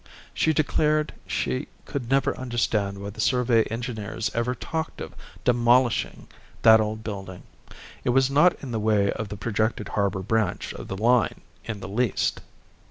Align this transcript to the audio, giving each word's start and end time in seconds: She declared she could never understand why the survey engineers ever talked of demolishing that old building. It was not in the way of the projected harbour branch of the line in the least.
She 0.33 0.51
declared 0.51 1.13
she 1.27 1.67
could 1.85 2.09
never 2.09 2.35
understand 2.35 2.97
why 2.97 3.11
the 3.11 3.21
survey 3.21 3.65
engineers 3.65 4.31
ever 4.33 4.55
talked 4.55 4.99
of 4.99 5.13
demolishing 5.43 6.27
that 6.63 6.81
old 6.81 7.03
building. 7.03 7.43
It 8.03 8.09
was 8.09 8.27
not 8.31 8.55
in 8.63 8.71
the 8.71 8.79
way 8.79 9.11
of 9.11 9.29
the 9.29 9.37
projected 9.37 9.89
harbour 9.89 10.23
branch 10.23 10.73
of 10.73 10.87
the 10.87 10.97
line 10.97 11.41
in 11.65 11.81
the 11.81 11.87
least. 11.87 12.41